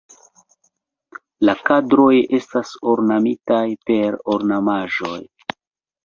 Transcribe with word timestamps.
La 1.49 1.53
kadroj 1.67 2.15
estas 2.37 2.71
ornamitaj 2.93 3.61
per 3.91 4.17
ornamaĵoj. 4.37 5.19